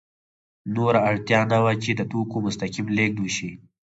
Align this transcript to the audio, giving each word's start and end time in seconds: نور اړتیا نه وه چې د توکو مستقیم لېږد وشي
نور 0.75 0.93
اړتیا 1.09 1.39
نه 1.51 1.57
وه 1.63 1.73
چې 1.83 1.91
د 1.95 2.01
توکو 2.11 2.37
مستقیم 2.45 2.85
لېږد 2.97 3.17
وشي 3.21 3.51